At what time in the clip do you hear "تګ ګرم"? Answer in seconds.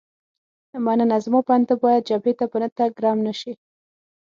2.77-3.17